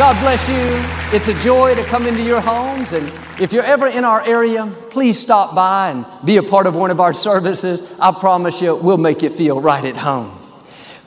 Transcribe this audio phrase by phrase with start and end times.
[0.00, 1.14] God bless you.
[1.14, 2.94] It's a joy to come into your homes.
[2.94, 3.06] And
[3.38, 6.90] if you're ever in our area, please stop by and be a part of one
[6.90, 7.82] of our services.
[8.00, 10.40] I promise you, we'll make you feel right at home.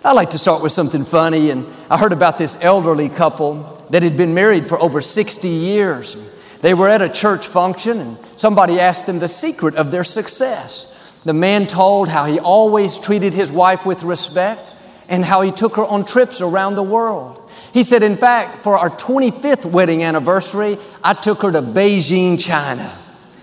[0.05, 1.49] I like to start with something funny.
[1.49, 6.29] And I heard about this elderly couple that had been married for over 60 years.
[6.61, 11.19] They were at a church function, and somebody asked them the secret of their success.
[11.25, 14.71] The man told how he always treated his wife with respect
[15.09, 17.42] and how he took her on trips around the world.
[17.73, 22.95] He said, in fact, for our 25th wedding anniversary, I took her to Beijing, China.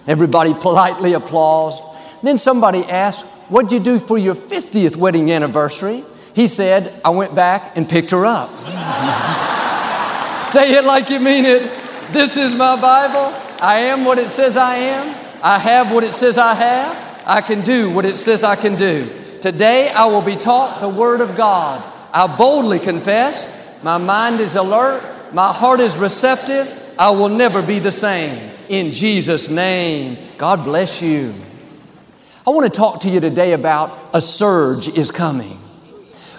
[0.07, 1.85] Everybody politely applauded.
[2.23, 6.05] Then somebody asked, What'd you do for your 50th wedding anniversary?
[6.35, 8.51] He said, I went back and picked her up.
[10.53, 11.63] Say it like you mean it.
[12.13, 13.35] This is my Bible.
[13.61, 15.17] I am what it says I am.
[15.43, 17.23] I have what it says I have.
[17.27, 19.11] I can do what it says I can do.
[19.41, 21.83] Today I will be taught the Word of God.
[22.13, 25.03] I boldly confess my mind is alert.
[25.33, 26.69] My heart is receptive.
[26.99, 28.51] I will never be the same.
[28.69, 31.33] In Jesus' name, God bless you.
[32.47, 35.57] I want to talk to you today about a surge is coming.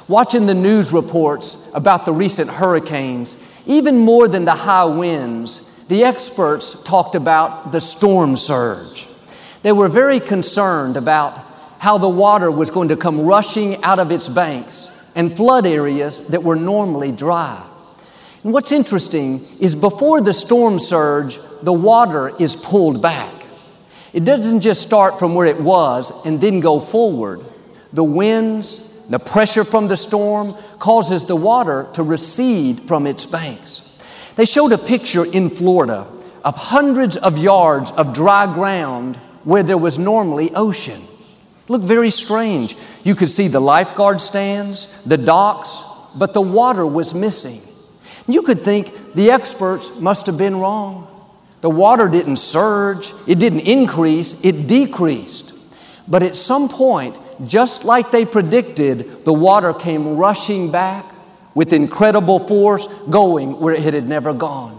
[0.08, 6.04] Watching the news reports about the recent hurricanes, even more than the high winds, the
[6.04, 9.08] experts talked about the storm surge.
[9.64, 11.40] They were very concerned about
[11.80, 16.28] how the water was going to come rushing out of its banks and flood areas
[16.28, 17.62] that were normally dry.
[18.44, 23.32] And what's interesting is before the storm surge, the water is pulled back.
[24.14, 27.42] It doesn't just start from where it was and then go forward.
[27.94, 33.88] The winds, the pressure from the storm causes the water to recede from its banks.
[34.36, 36.08] They showed a picture in Florida
[36.44, 41.02] of hundreds of yards of dry ground where there was normally ocean.
[41.72, 42.76] Looked very strange.
[43.06, 45.86] You could see the lifeguard stands, the docks,
[46.20, 47.62] but the water was missing.
[48.28, 51.08] You could think the experts must have been wrong.
[51.62, 55.54] The water didn't surge, it didn't increase, it decreased.
[56.10, 57.18] But at some point,
[57.48, 61.06] just like they predicted, the water came rushing back
[61.56, 64.78] with incredible force, going where it had never gone.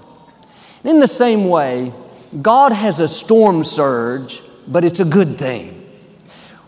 [0.84, 1.94] In the same way,
[2.42, 5.81] God has a storm surge, but it's a good thing.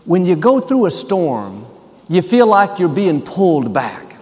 [0.05, 1.65] When you go through a storm,
[2.07, 4.17] you feel like you're being pulled back.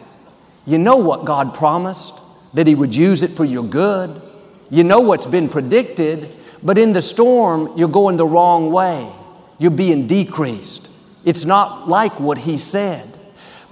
[0.66, 2.20] You know what God promised,
[2.56, 4.22] that He would use it for your good.
[4.70, 6.30] You know what's been predicted,
[6.64, 9.12] but in the storm, you're going the wrong way.
[9.60, 10.90] You're being decreased.
[11.26, 13.06] It's not like what He said.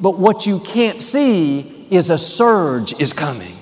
[0.02, 3.54] But what you can't see is a surge is coming,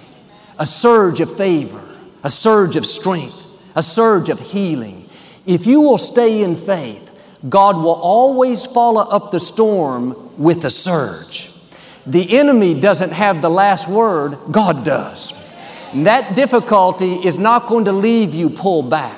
[0.58, 1.84] a surge of favor,
[2.24, 3.46] a surge of strength,
[3.76, 5.08] a surge of healing.
[5.46, 7.09] If you will stay in faith,
[7.48, 11.52] God will always follow up the storm with a surge.
[12.06, 15.34] The enemy doesn't have the last word, God does.
[15.94, 19.18] And that difficulty is not going to leave you pulled back.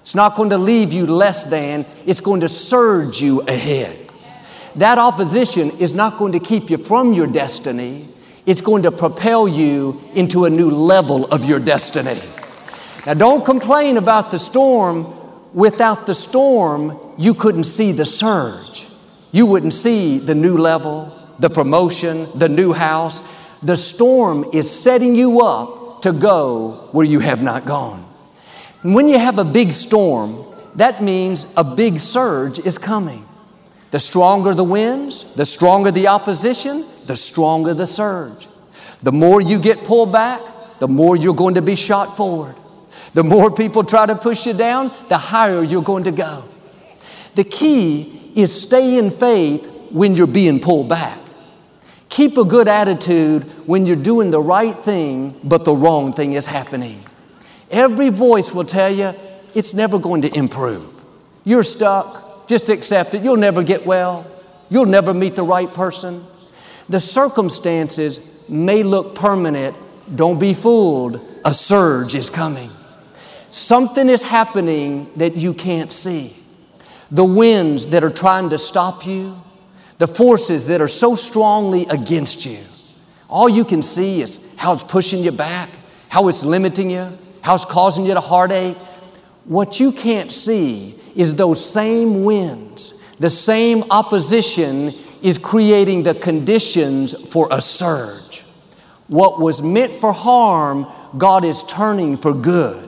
[0.00, 3.98] It's not going to leave you less than, it's going to surge you ahead.
[4.76, 8.06] That opposition is not going to keep you from your destiny,
[8.44, 12.20] it's going to propel you into a new level of your destiny.
[13.04, 15.12] Now, don't complain about the storm.
[15.56, 18.86] Without the storm, you couldn't see the surge.
[19.32, 23.22] You wouldn't see the new level, the promotion, the new house.
[23.62, 28.02] The storm is setting you up to go where you have not gone.
[28.82, 30.44] When you have a big storm,
[30.74, 33.24] that means a big surge is coming.
[33.92, 38.46] The stronger the winds, the stronger the opposition, the stronger the surge.
[39.02, 40.42] The more you get pulled back,
[40.80, 42.56] the more you're going to be shot forward.
[43.16, 46.44] The more people try to push you down, the higher you're going to go.
[47.34, 51.18] The key is stay in faith when you're being pulled back.
[52.10, 56.44] Keep a good attitude when you're doing the right thing, but the wrong thing is
[56.44, 57.02] happening.
[57.70, 59.14] Every voice will tell you
[59.54, 61.02] it's never going to improve.
[61.42, 62.46] You're stuck.
[62.48, 63.22] Just accept it.
[63.22, 64.26] You'll never get well.
[64.68, 66.22] You'll never meet the right person.
[66.90, 69.74] The circumstances may look permanent.
[70.14, 71.26] Don't be fooled.
[71.46, 72.68] A surge is coming.
[73.56, 76.36] Something is happening that you can't see
[77.10, 79.34] the winds that are trying to stop you,
[79.96, 82.58] the forces that are so strongly against you.
[83.30, 85.70] All you can see is how it's pushing you back,
[86.10, 87.10] how it's limiting you,
[87.40, 88.76] how it's causing you to heartache.
[89.46, 94.90] What you can't see is those same winds, the same opposition
[95.22, 98.44] is creating the conditions for a surge.
[99.08, 100.86] What was meant for harm,
[101.16, 102.85] God is turning for good.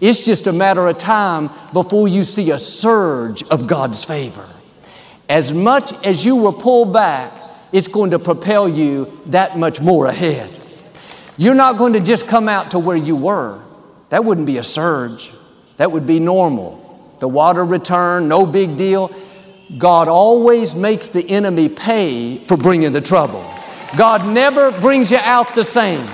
[0.00, 4.48] It's just a matter of time before you see a surge of God's favor.
[5.28, 7.32] As much as you were pulled back,
[7.72, 10.50] it's going to propel you that much more ahead.
[11.36, 13.62] You're not going to just come out to where you were.
[14.08, 15.30] That wouldn't be a surge.
[15.76, 16.78] That would be normal.
[17.20, 19.14] The water return, no big deal.
[19.78, 23.44] God always makes the enemy pay for bringing the trouble.
[23.96, 26.06] God never brings you out the same.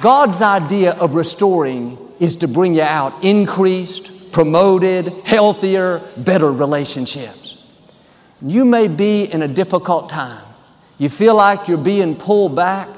[0.00, 7.64] God's idea of restoring is to bring you out increased, promoted, healthier, better relationships.
[8.40, 10.44] You may be in a difficult time.
[10.98, 12.88] You feel like you're being pulled back.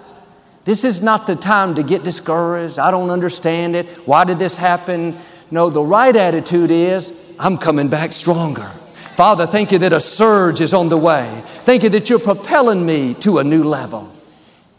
[0.64, 2.78] This is not the time to get discouraged.
[2.78, 3.86] I don't understand it.
[4.06, 5.16] Why did this happen?
[5.50, 8.70] No, the right attitude is I'm coming back stronger.
[9.16, 11.42] Father, thank you that a surge is on the way.
[11.64, 14.10] Thank you that you're propelling me to a new level.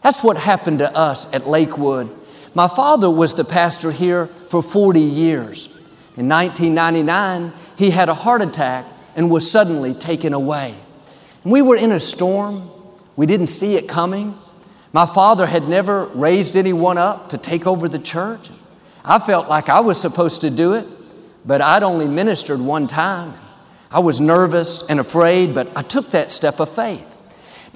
[0.02, 2.10] That's what happened to us at Lakewood.
[2.54, 5.66] My father was the pastor here for 40 years.
[6.16, 10.74] In 1999, he had a heart attack and was suddenly taken away.
[11.44, 12.70] We were in a storm.
[13.16, 14.36] We didn't see it coming.
[14.92, 18.50] My father had never raised anyone up to take over the church.
[19.04, 20.86] I felt like I was supposed to do it,
[21.46, 23.32] but I'd only ministered one time.
[23.90, 27.08] I was nervous and afraid, but I took that step of faith.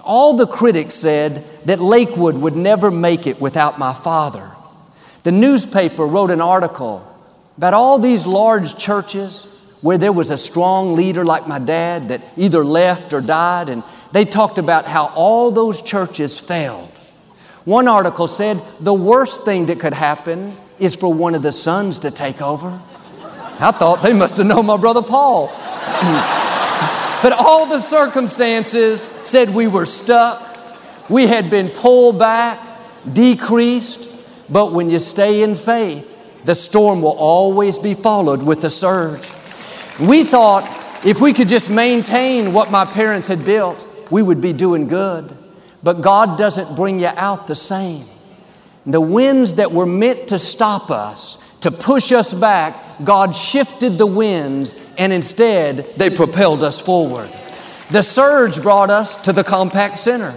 [0.05, 4.53] All the critics said that Lakewood would never make it without my father.
[5.27, 7.05] The newspaper wrote an article
[7.57, 12.23] about all these large churches where there was a strong leader like my dad that
[12.37, 13.83] either left or died, and
[14.13, 16.89] they talked about how all those churches failed.
[17.65, 21.99] One article said the worst thing that could happen is for one of the sons
[21.99, 22.81] to take over.
[23.59, 25.49] I thought they must have known my brother Paul.
[27.21, 30.41] but all the circumstances said we were stuck.
[31.11, 32.65] We had been pulled back,
[33.13, 34.13] decreased.
[34.49, 39.31] But when you stay in faith, the storm will always be followed with a surge.
[39.99, 40.65] We thought
[41.05, 45.37] if we could just maintain what my parents had built, we would be doing good.
[45.83, 48.05] But God doesn't bring you out the same.
[48.87, 54.07] The winds that were meant to stop us, to push us back, God shifted the
[54.07, 57.29] winds and instead they propelled us forward.
[57.91, 60.35] The surge brought us to the Compaq Center.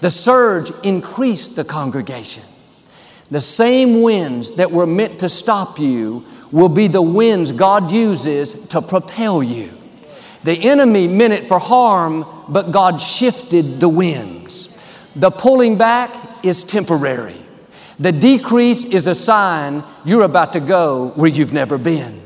[0.00, 2.42] The surge increased the congregation.
[3.30, 8.66] The same winds that were meant to stop you will be the winds God uses
[8.68, 9.70] to propel you.
[10.44, 14.72] The enemy meant it for harm, but God shifted the winds.
[15.16, 16.14] The pulling back
[16.44, 17.34] is temporary.
[17.98, 22.22] The decrease is a sign you're about to go where you've never been.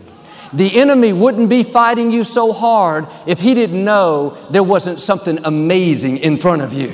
[0.52, 5.38] The enemy wouldn't be fighting you so hard if he didn't know there wasn't something
[5.44, 6.92] amazing in front of you.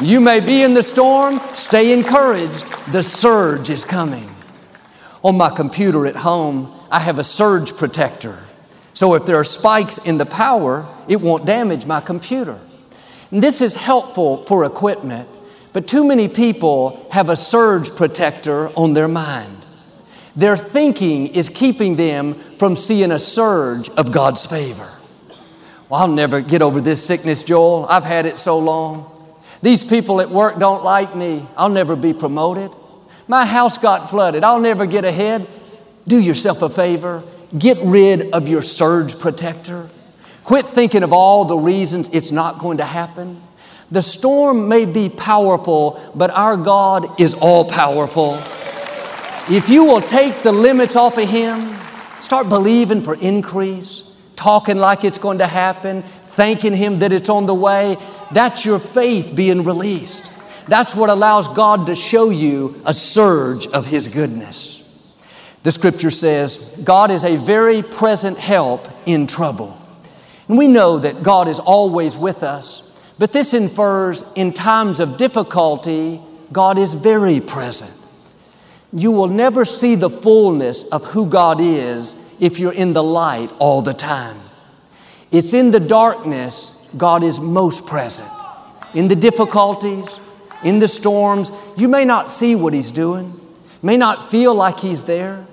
[0.00, 2.66] You may be in the storm, stay encouraged.
[2.92, 4.28] The surge is coming.
[5.22, 8.38] On my computer at home, I have a surge protector.
[8.92, 12.60] So if there are spikes in the power, it won't damage my computer.
[13.30, 15.28] And this is helpful for equipment
[15.74, 19.58] but too many people have a surge protector on their mind.
[20.36, 24.88] Their thinking is keeping them from seeing a surge of God's favor.
[25.88, 27.86] Well, I'll never get over this sickness, Joel.
[27.86, 29.10] I've had it so long.
[29.64, 31.46] These people at work don't like me.
[31.56, 32.70] I'll never be promoted.
[33.26, 34.44] My house got flooded.
[34.44, 35.46] I'll never get ahead.
[36.06, 37.22] Do yourself a favor.
[37.58, 39.88] Get rid of your surge protector.
[40.44, 43.40] Quit thinking of all the reasons it's not going to happen.
[43.90, 48.34] The storm may be powerful, but our God is all powerful.
[49.48, 51.74] If you will take the limits off of Him,
[52.20, 57.46] start believing for increase, talking like it's going to happen, thanking Him that it's on
[57.46, 57.96] the way,
[58.32, 60.32] that's your faith being released.
[60.68, 64.80] That's what allows God to show you a surge of His goodness.
[65.62, 69.76] The scripture says, God is a very present help in trouble.
[70.48, 72.82] And we know that God is always with us.
[73.18, 76.20] But this infers in times of difficulty,
[76.52, 78.00] God is very present.
[78.92, 83.50] You will never see the fullness of who God is if you're in the light
[83.58, 84.36] all the time.
[85.30, 88.30] It's in the darkness God is most present.
[88.94, 90.18] In the difficulties,
[90.62, 93.32] in the storms, you may not see what He's doing,
[93.82, 95.46] may not feel like He's there.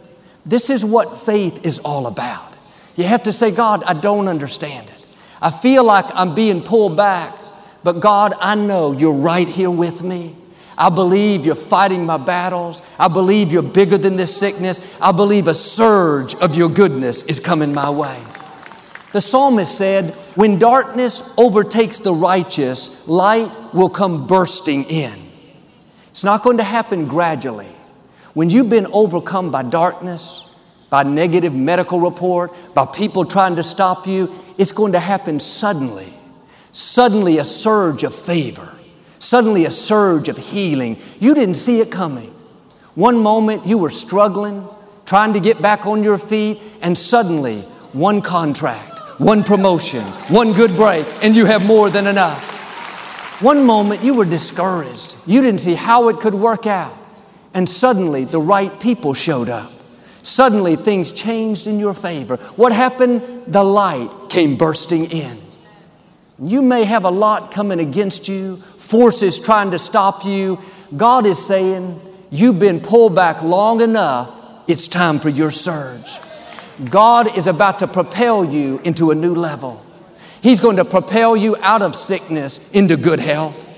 [0.46, 2.56] This is what faith is all about.
[2.96, 5.06] You have to say, God, I don't understand it.
[5.42, 7.38] I feel like I'm being pulled back,
[7.84, 10.36] but God, I know you're right here with me.
[10.78, 12.82] I believe you're fighting my battles.
[12.98, 14.96] I believe you're bigger than this sickness.
[15.02, 18.20] I believe a surge of your goodness is coming my way.
[19.12, 25.14] The psalmist said, When darkness overtakes the righteous, light will come bursting in.
[26.10, 27.70] It's not going to happen gradually.
[28.34, 30.48] When you've been overcome by darkness,
[30.90, 36.14] by negative medical report, by people trying to stop you, it's going to happen suddenly.
[36.74, 38.74] Suddenly, a surge of favor,
[39.20, 40.98] suddenly, a surge of healing.
[41.20, 42.34] You didn't see it coming.
[42.96, 44.68] One moment you were struggling,
[45.06, 47.62] trying to get back on your feet, and suddenly,
[47.94, 48.91] one contract,
[49.22, 53.40] one promotion, one good break, and you have more than enough.
[53.40, 55.16] One moment you were discouraged.
[55.28, 56.98] You didn't see how it could work out.
[57.54, 59.72] And suddenly the right people showed up.
[60.24, 62.38] Suddenly things changed in your favor.
[62.56, 63.44] What happened?
[63.46, 65.38] The light came bursting in.
[66.40, 70.60] You may have a lot coming against you, forces trying to stop you.
[70.98, 72.00] God is saying,
[72.32, 76.18] You've been pulled back long enough, it's time for your surge.
[76.90, 79.84] God is about to propel you into a new level.
[80.42, 83.70] He's going to propel you out of sickness into good health,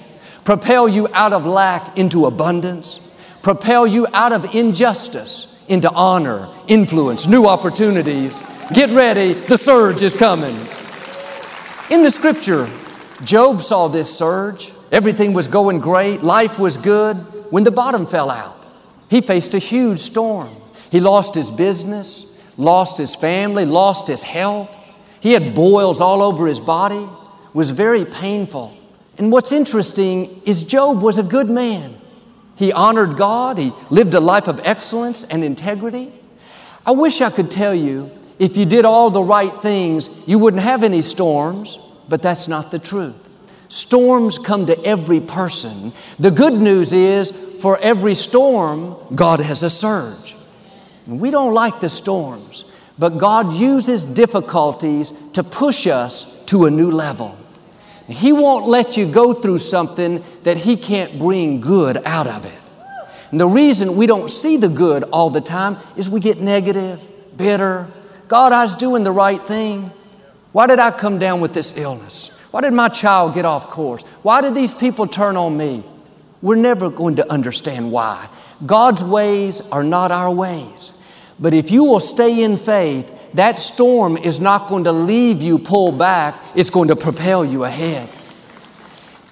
[0.46, 7.28] propel you out of lack into abundance, propel you out of injustice into honor, influence,
[7.28, 8.42] new opportunities.
[8.74, 10.56] Get ready, the surge is coming.
[11.90, 12.70] In the scripture,
[13.24, 14.72] Job saw this surge.
[14.92, 17.18] Everything was going great, life was good
[17.52, 18.66] when the bottom fell out.
[19.10, 20.50] He faced a huge storm.
[20.92, 24.78] He lost his business, lost his family, lost his health.
[25.20, 27.08] He had boils all over his body,
[27.54, 28.78] was very painful.
[29.18, 31.96] And what's interesting is Job was a good man.
[32.56, 36.14] He honored God, he lived a life of excellence and integrity.
[36.86, 40.64] I wish I could tell you if you did all the right things, you wouldn't
[40.64, 41.80] have any storms,
[42.10, 43.20] but that's not the truth.
[43.70, 45.92] Storms come to every person.
[46.20, 47.32] The good news is
[47.62, 50.36] for every storm, God has a surge.
[51.08, 52.66] We don't like the storms,
[52.98, 57.38] but God uses difficulties to push us to a new level.
[58.08, 62.60] He won't let you go through something that He can't bring good out of it.
[63.32, 67.02] And the reason we don't see the good all the time is we get negative,
[67.36, 67.88] bitter.
[68.28, 69.92] God, I was doing the right thing.
[70.52, 72.40] Why did I come down with this illness?
[72.52, 74.04] Why did my child get off course?
[74.22, 75.84] Why did these people turn on me?
[76.44, 78.30] We're never going to understand why.
[78.66, 81.04] God's ways are not our ways.
[81.40, 85.60] But if you will stay in faith, that storm is not going to leave you
[85.60, 88.08] pulled back, it's going to propel you ahead.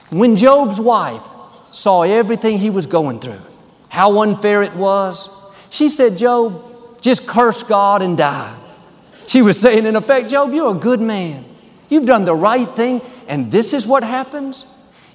[0.09, 1.25] When Job's wife
[1.69, 3.41] saw everything he was going through,
[3.89, 5.29] how unfair it was,
[5.69, 8.57] she said, Job, just curse God and die.
[9.27, 11.45] She was saying, in effect, Job, you're a good man.
[11.89, 14.65] You've done the right thing, and this is what happens.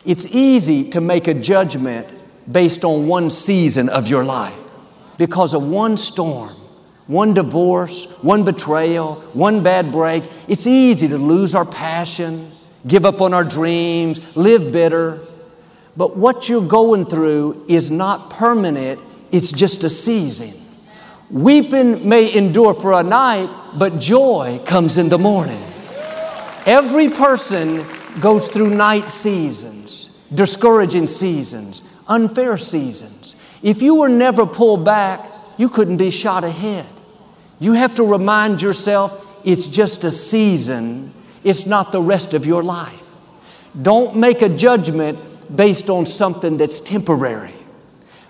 [0.05, 2.11] It's easy to make a judgment
[2.51, 4.59] based on one season of your life
[5.19, 6.51] because of one storm
[7.07, 10.25] one divorce, one betrayal, one bad break.
[10.49, 12.51] It's easy to lose our passion,
[12.87, 15.21] give up on our dreams, live bitter.
[15.97, 19.01] But what you're going through is not permanent,
[19.33, 20.53] it's just a season.
[21.31, 25.63] Weeping may endure for a night, but joy comes in the morning.
[26.67, 27.85] Every person
[28.21, 33.37] goes through night seasons, discouraging seasons, unfair seasons.
[33.63, 36.87] If you were never pulled back, you couldn't be shot ahead.
[37.59, 41.13] You have to remind yourself it's just a season,
[41.45, 43.03] it's not the rest of your life.
[43.81, 45.19] Don't make a judgment
[45.55, 47.55] based on something that's temporary.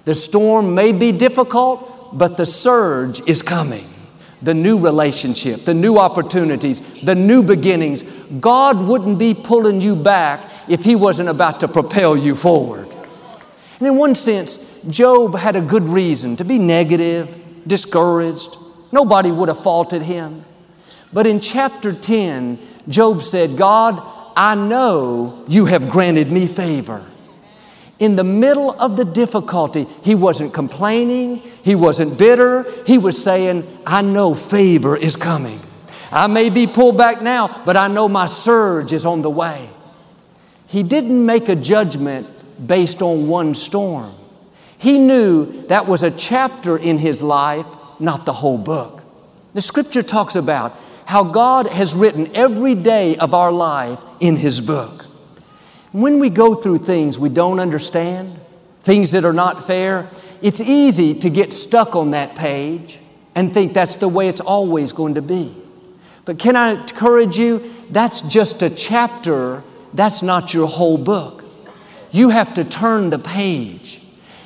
[0.04, 3.84] The storm may be difficult, but the surge is coming.
[4.42, 8.02] The new relationship, the new opportunities, the new beginnings.
[8.38, 12.88] God wouldn't be pulling you back if He wasn't about to propel you forward.
[13.78, 18.56] And in one sense, Job had a good reason to be negative, discouraged,
[18.92, 20.44] Nobody would have faulted him.
[21.12, 24.02] But in chapter 10, Job said, God,
[24.36, 27.04] I know you have granted me favor.
[27.98, 33.64] In the middle of the difficulty, he wasn't complaining, he wasn't bitter, he was saying,
[33.86, 35.58] I know favor is coming.
[36.12, 39.70] I may be pulled back now, but I know my surge is on the way.
[40.68, 42.26] He didn't make a judgment
[42.64, 44.12] based on one storm.
[44.78, 47.66] He knew that was a chapter in his life
[47.98, 49.02] not the whole book.
[49.54, 50.72] The scripture talks about
[51.06, 55.04] how God has written every day of our life in His book.
[55.92, 58.28] When we go through things we don't understand,
[58.80, 60.08] things that are not fair,
[60.42, 62.98] it's easy to get stuck on that page
[63.34, 65.54] and think that's the way it's always going to be.
[66.24, 67.72] But can I encourage you?
[67.90, 69.62] That's just a chapter,
[69.94, 71.44] that's not your whole book.
[72.16, 74.00] You have to turn the page.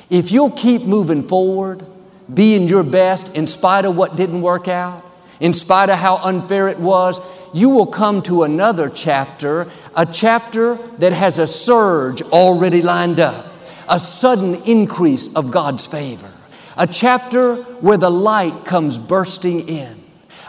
[0.09, 1.85] If you'll keep moving forward,
[2.33, 5.05] being your best in spite of what didn't work out,
[5.39, 7.21] in spite of how unfair it was,
[7.53, 13.45] you will come to another chapter, a chapter that has a surge already lined up,
[13.87, 16.29] a sudden increase of God's favor,
[16.75, 19.95] a chapter where the light comes bursting in,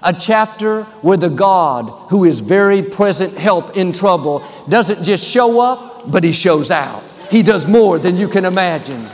[0.02, 5.60] a chapter where the God who is very present help in trouble doesn't just show
[5.60, 7.10] up, but He shows out.
[7.32, 9.06] He does more than you can imagine.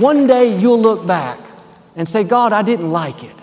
[0.00, 1.38] One day you'll look back
[1.94, 3.34] and say, God, I didn't like it.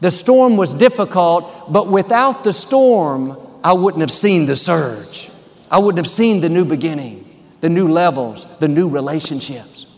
[0.00, 5.30] The storm was difficult, but without the storm, I wouldn't have seen the surge.
[5.70, 7.24] I wouldn't have seen the new beginning,
[7.60, 9.96] the new levels, the new relationships.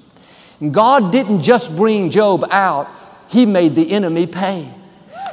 [0.60, 2.90] And God didn't just bring Job out,
[3.28, 4.68] He made the enemy pay.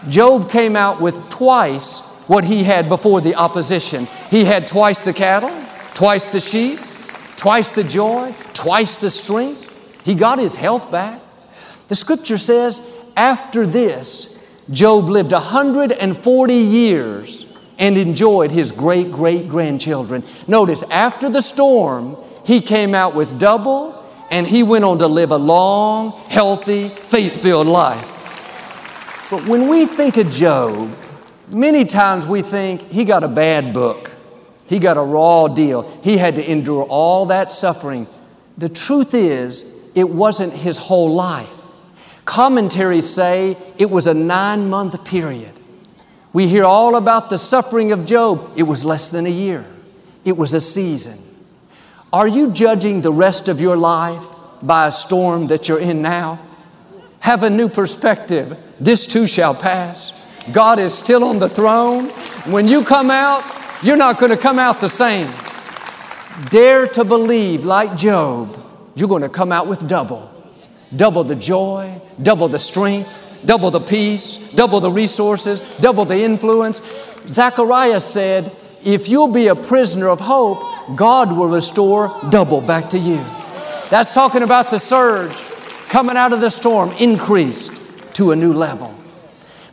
[0.08, 4.08] Job came out with twice what he had before the opposition.
[4.32, 5.52] He had twice the cattle,
[5.94, 6.80] twice the sheep,
[7.36, 9.72] twice the joy, twice the strength.
[10.04, 11.22] He got his health back.
[11.88, 17.46] The scripture says, after this, Job lived 140 years
[17.78, 20.24] and enjoyed his great great grandchildren.
[20.48, 25.32] Notice, after the storm, he came out with double and he went on to live
[25.32, 28.12] a long, healthy, faith filled life.
[29.30, 30.96] But when we think of Job,
[31.50, 34.15] many times we think he got a bad book,
[34.68, 38.08] he got a raw deal, he had to endure all that suffering.
[38.58, 41.52] The truth is, it wasn't his whole life.
[42.26, 45.52] Commentaries say it was a nine month period.
[46.34, 48.52] We hear all about the suffering of Job.
[48.58, 49.66] It was less than a year,
[50.24, 51.22] it was a season.
[52.12, 54.24] Are you judging the rest of your life
[54.62, 56.40] by a storm that you're in now?
[57.20, 58.58] Have a new perspective.
[58.80, 60.14] This too shall pass.
[60.52, 62.10] God is still on the throne.
[62.50, 63.44] When you come out,
[63.86, 65.32] you're not going to come out the same.
[66.50, 68.58] Dare to believe, like Job,
[68.96, 70.32] you're going to come out with double
[70.96, 76.82] double the joy, double the strength, double the peace, double the resources, double the influence.
[77.28, 78.52] Zechariah said,
[78.84, 80.64] If you'll be a prisoner of hope,
[80.96, 83.18] God will restore double back to you.
[83.90, 85.36] That's talking about the surge
[85.90, 88.96] coming out of the storm, increased to a new level.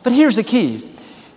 [0.03, 0.89] But here's the key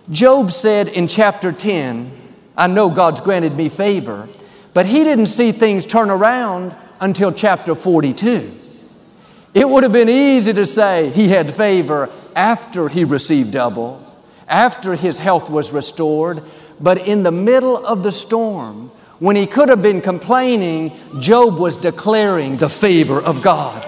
[0.09, 2.11] Job said in chapter 10,
[2.57, 4.27] I know God's granted me favor,
[4.73, 8.51] but he didn't see things turn around until chapter 42.
[9.53, 14.03] It would have been easy to say he had favor after he received double,
[14.47, 16.41] after his health was restored,
[16.79, 18.89] but in the middle of the storm,
[19.19, 23.83] when he could have been complaining, Job was declaring the favor of God.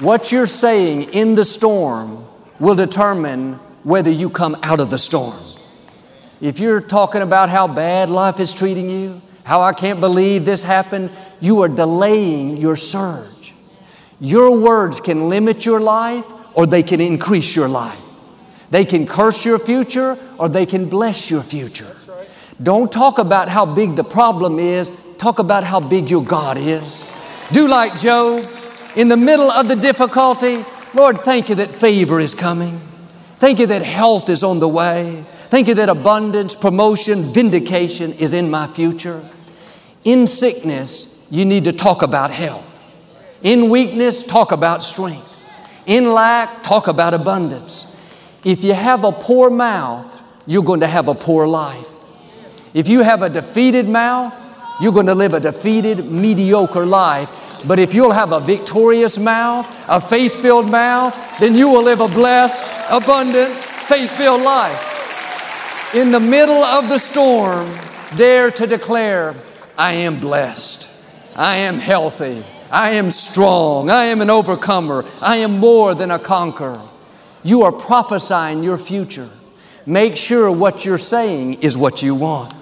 [0.00, 2.24] What you're saying in the storm
[2.60, 5.36] will determine whether you come out of the storm.
[6.40, 10.62] If you're talking about how bad life is treating you, how I can't believe this
[10.62, 13.54] happened, you are delaying your surge.
[14.20, 18.02] Your words can limit your life or they can increase your life.
[18.70, 21.96] They can curse your future or they can bless your future.
[22.62, 27.04] Don't talk about how big the problem is, talk about how big your God is.
[27.52, 28.44] Do like Job
[28.96, 30.64] in the middle of the difficulty.
[30.94, 32.80] Lord, thank you that favor is coming.
[33.38, 35.24] Thank you that health is on the way.
[35.48, 39.22] Thank you that abundance, promotion, vindication is in my future.
[40.02, 42.82] In sickness, you need to talk about health.
[43.42, 45.40] In weakness, talk about strength.
[45.86, 47.84] In lack, talk about abundance.
[48.44, 50.12] If you have a poor mouth,
[50.46, 51.90] you're going to have a poor life.
[52.74, 54.42] If you have a defeated mouth,
[54.80, 57.62] you're going to live a defeated, mediocre life.
[57.66, 62.00] But if you'll have a victorious mouth, a faith filled mouth, then you will live
[62.00, 64.95] a blessed, abundant, faith filled life.
[65.94, 67.68] In the middle of the storm,
[68.16, 69.34] dare to declare,
[69.78, 70.90] I am blessed,
[71.36, 73.90] I am healthy, I am strong.
[73.90, 75.04] I am an overcomer.
[75.20, 76.82] I am more than a conqueror.
[77.42, 79.30] You are prophesying your future.
[79.86, 82.52] Make sure what you're saying is what you want.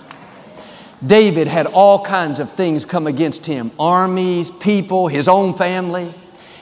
[1.04, 6.12] David had all kinds of things come against him armies, people, his own family.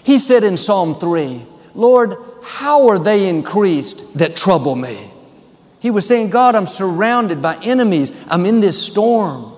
[0.05, 1.42] He said in Psalm 3,
[1.75, 5.12] Lord, how are they increased that trouble me?
[5.83, 8.12] He was saying, God, I'm surrounded by enemies.
[8.31, 9.53] I'm in this storm.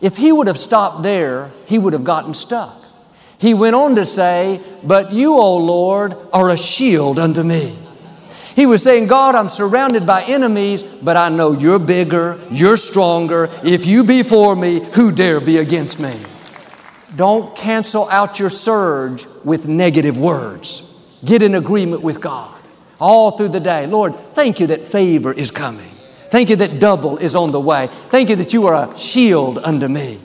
[0.00, 2.76] If he would have stopped there, he would have gotten stuck.
[3.38, 7.76] He went on to say, But you, O Lord, are a shield unto me.
[8.56, 13.48] He was saying, God, I'm surrounded by enemies, but I know you're bigger, you're stronger.
[13.62, 16.18] If you be for me, who dare be against me?
[17.14, 20.88] Don't cancel out your surge with negative words.
[21.24, 22.59] Get in agreement with God
[23.00, 23.86] all through the day.
[23.86, 25.88] Lord, thank you that favor is coming.
[26.30, 27.88] Thank you that double is on the way.
[28.08, 30.20] Thank you that you are a shield unto me.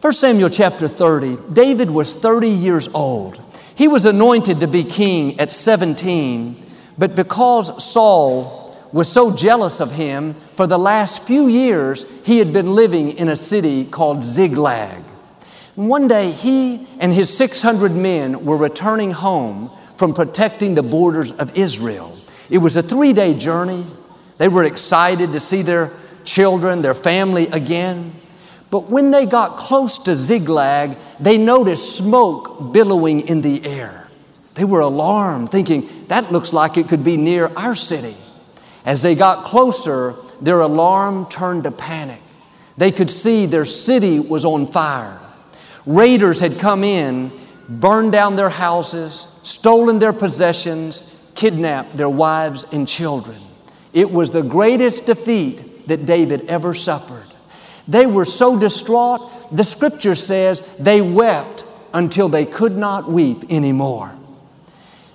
[0.00, 3.40] 1 Samuel chapter 30, David was 30 years old.
[3.76, 6.56] He was anointed to be king at 17,
[6.98, 12.52] but because Saul was so jealous of him, for the last few years he had
[12.52, 15.02] been living in a city called Ziklag.
[15.74, 21.56] One day he and his 600 men were returning home from protecting the borders of
[21.56, 22.16] Israel.
[22.50, 23.84] It was a three day journey.
[24.38, 25.90] They were excited to see their
[26.24, 28.12] children, their family again.
[28.70, 34.08] But when they got close to Ziklag, they noticed smoke billowing in the air.
[34.54, 38.16] They were alarmed, thinking, that looks like it could be near our city.
[38.84, 42.20] As they got closer, their alarm turned to panic.
[42.76, 45.20] They could see their city was on fire.
[45.86, 47.30] Raiders had come in,
[47.68, 53.36] burned down their houses, stolen their possessions, kidnapped their wives and children.
[53.92, 57.26] It was the greatest defeat that David ever suffered.
[57.86, 59.20] They were so distraught,
[59.52, 64.08] the scripture says they wept until they could not weep anymore.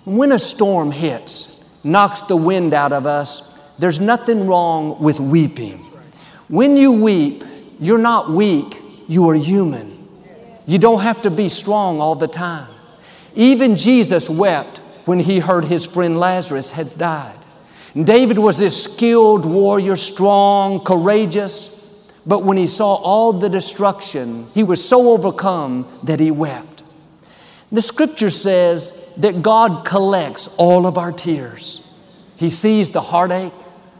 [0.05, 5.77] When a storm hits, knocks the wind out of us, there's nothing wrong with weeping.
[6.47, 7.43] When you weep,
[7.79, 9.98] you're not weak, you are human.
[10.69, 12.69] You don't have to be strong all the time.
[13.33, 17.39] Even Jesus wept when he heard his friend Lazarus had died.
[17.95, 22.13] David was this skilled warrior, strong, courageous.
[22.23, 26.83] But when he saw all the destruction, he was so overcome that he wept.
[27.71, 31.91] The scripture says that God collects all of our tears.
[32.35, 33.53] He sees the heartache,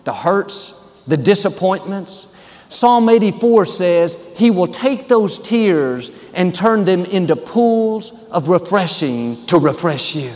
[0.03, 2.28] the hurts, the disappointments.
[2.69, 9.35] Psalm 84 says he will take those tears and turn them into pools of refreshing
[9.47, 10.31] to refresh you.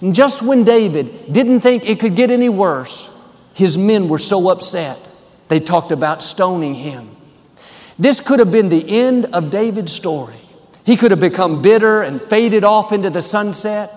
[0.00, 3.08] And just when David didn't think it could get any worse,
[3.54, 4.98] his men were so upset
[5.48, 7.10] they talked about stoning him.
[7.98, 10.36] This could have been the end of David's story.
[10.86, 13.90] He could have become bitter and faded off into the sunset.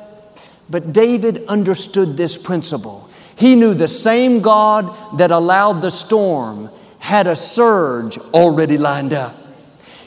[0.69, 3.07] But David understood this principle.
[3.35, 6.69] He knew the same God that allowed the storm
[7.05, 9.35] had a surge already lined up.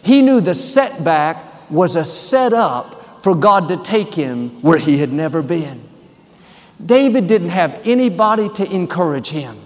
[0.03, 5.13] He knew the setback was a setup for God to take him where he had
[5.13, 5.81] never been.
[6.85, 9.57] David didn't have anybody to encourage him.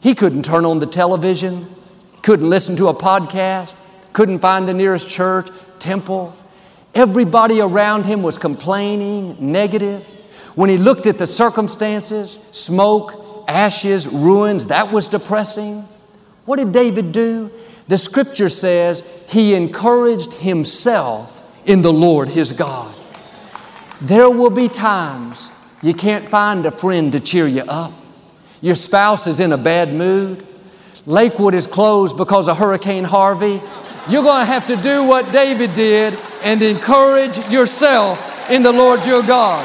[0.00, 1.66] He couldn't turn on the television,
[2.22, 3.76] couldn't listen to a podcast,
[4.12, 6.36] couldn't find the nearest church, temple.
[6.96, 10.04] Everybody around him was complaining, negative.
[10.56, 15.86] When he looked at the circumstances, smoke, ashes, ruins, that was depressing.
[16.44, 17.50] What did David do?
[17.88, 22.94] The scripture says he encouraged himself in the Lord his God.
[24.00, 25.50] There will be times
[25.82, 27.92] you can't find a friend to cheer you up.
[28.60, 30.46] Your spouse is in a bad mood.
[31.06, 33.60] Lakewood is closed because of Hurricane Harvey.
[34.08, 39.04] You're going to have to do what David did and encourage yourself in the Lord
[39.04, 39.64] your God.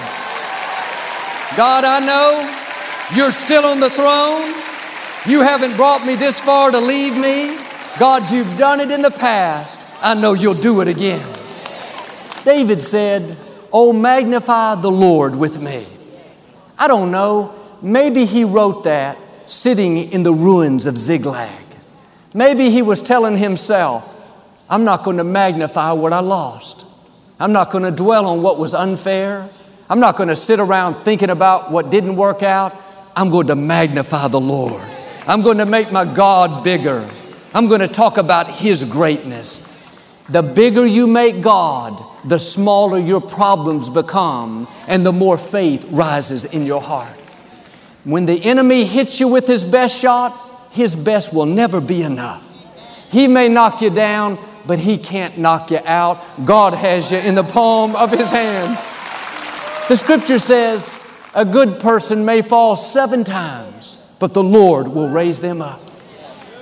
[1.55, 4.66] God, I know you're still on the throne.
[5.25, 7.57] You haven't brought me this far to leave me.
[7.99, 9.87] God, you've done it in the past.
[10.01, 11.27] I know you'll do it again.
[12.45, 13.35] David said,
[13.73, 15.85] Oh, magnify the Lord with me.
[16.79, 17.53] I don't know.
[17.81, 21.49] Maybe he wrote that sitting in the ruins of Ziklag.
[22.33, 24.13] Maybe he was telling himself,
[24.69, 26.85] I'm not going to magnify what I lost.
[27.39, 29.49] I'm not going to dwell on what was unfair.
[29.89, 32.75] I'm not going to sit around thinking about what didn't work out.
[33.15, 34.81] I'm going to magnify the Lord.
[35.27, 37.07] I'm going to make my God bigger.
[37.53, 39.67] I'm going to talk about His greatness.
[40.29, 46.45] The bigger you make God, the smaller your problems become, and the more faith rises
[46.45, 47.17] in your heart.
[48.05, 50.33] When the enemy hits you with his best shot,
[50.71, 52.43] his best will never be enough.
[53.11, 56.23] He may knock you down, but he can't knock you out.
[56.45, 58.77] God has you in the palm of his hand.
[59.89, 61.03] The scripture says,
[61.35, 65.81] a good person may fall seven times, but the Lord will raise them up.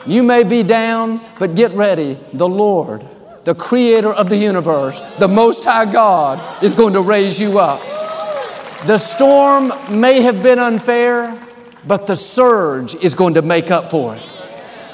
[0.06, 2.18] You may be down, but get ready.
[2.34, 3.06] The Lord,
[3.44, 7.82] the creator of the universe, the Most High God, is going to raise you up.
[8.86, 11.41] The storm may have been unfair,
[11.88, 14.22] but the surge is going to make up for it.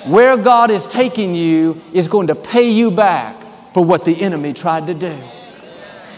[0.07, 3.35] Where God is taking you is going to pay you back
[3.73, 5.15] for what the enemy tried to do.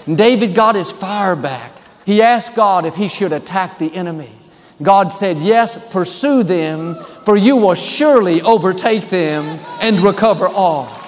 [0.06, 1.72] And David got his fire back.
[2.06, 4.32] He asked God if he should attack the enemy.
[4.82, 11.00] God said, Yes, pursue them, for you will surely overtake them and recover all.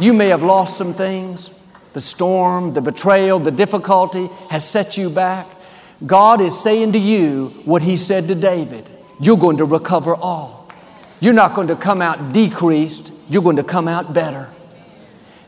[0.00, 1.50] You may have lost some things.
[1.94, 5.46] The storm, the betrayal, the difficulty has set you back.
[6.04, 8.88] God is saying to you what He said to David
[9.20, 10.68] you're going to recover all.
[11.20, 14.50] You're not going to come out decreased, you're going to come out better.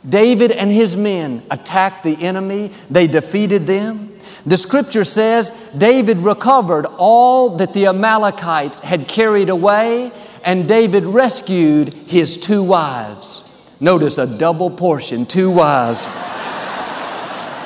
[0.09, 4.15] David and his men attacked the enemy, they defeated them.
[4.47, 10.13] The scripture says David recovered all that the Amalekites had carried away,
[10.45, 13.43] and David rescued his two wives.
[13.81, 16.07] Notice a double portion, two wives.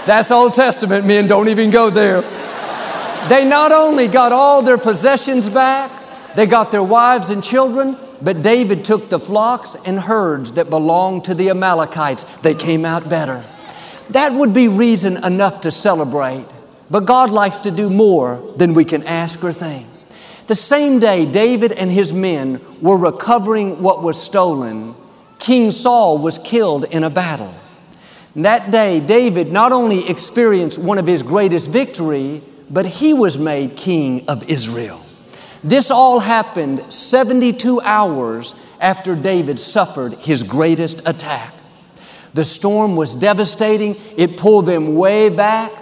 [0.05, 2.23] That's Old Testament, men, don't even go there.
[3.29, 5.91] They not only got all their possessions back,
[6.35, 11.25] they got their wives and children, but David took the flocks and herds that belonged
[11.27, 12.25] to the Amalekites.
[12.39, 13.45] They came out better.
[14.11, 16.47] That would be reason enough to celebrate.
[16.93, 19.87] But God likes to do more than we can ask or think.
[20.47, 24.95] The same day David and his men were recovering what was stolen,
[25.39, 27.55] King Saul was killed in a battle.
[28.37, 33.75] that day, David not only experienced one of his greatest victory, but he was made
[33.75, 35.01] king of Israel.
[35.65, 41.55] This all happened 72 hours after David suffered his greatest attack.
[42.35, 45.73] The storm was devastating, it pulled them way back,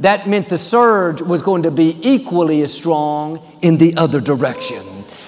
[0.00, 4.78] that meant the surge was going to be equally as strong in the other direction.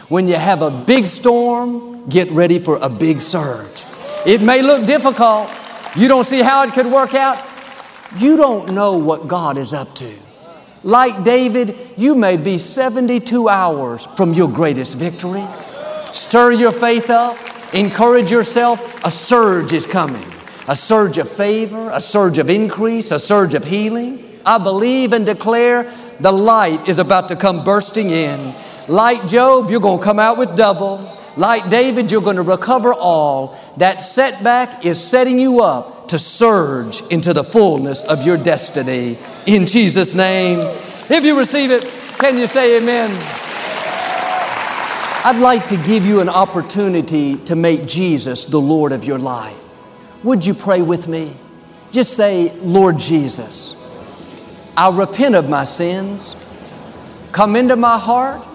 [0.09, 3.85] When you have a big storm, get ready for a big surge.
[4.27, 5.51] It may look difficult.
[5.97, 7.43] You don't see how it could work out.
[8.19, 10.13] You don't know what God is up to.
[10.83, 15.45] Like David, you may be 72 hours from your greatest victory.
[16.11, 17.37] Stir your faith up,
[17.73, 19.05] encourage yourself.
[19.05, 20.25] A surge is coming
[20.69, 24.32] a surge of favor, a surge of increase, a surge of healing.
[24.45, 28.55] I believe and declare the light is about to come bursting in.
[28.89, 31.19] Like Job, you're going to come out with double.
[31.37, 33.59] Like David, you're going to recover all.
[33.79, 39.17] That setback is setting you up to surge into the fullness of your destiny.
[39.47, 40.59] In Jesus' name.
[41.09, 41.85] If you receive it,
[42.19, 43.11] can you say amen?
[45.25, 49.59] I'd like to give you an opportunity to make Jesus the Lord of your life.
[50.25, 51.33] Would you pray with me?
[51.93, 53.82] Just say, Lord Jesus.
[54.77, 56.37] I repent of my sins.
[57.33, 58.47] Come into my heart.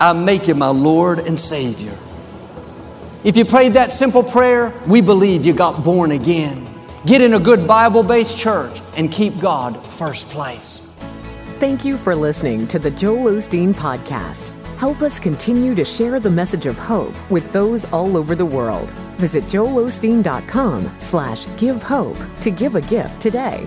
[0.00, 1.96] I make you my Lord and Savior.
[3.24, 6.68] If you prayed that simple prayer, we believe you got born again.
[7.06, 10.94] Get in a good Bible based church and keep God first place.
[11.58, 14.50] Thank you for listening to the Joel Osteen Podcast.
[14.76, 18.90] Help us continue to share the message of hope with those all over the world.
[19.16, 23.66] Visit joelosteen.com slash give hope to give a gift today.